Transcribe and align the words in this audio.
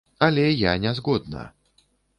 Але 0.27 0.45
я 0.53 0.73
не 0.87 0.95
згодна. 1.01 1.49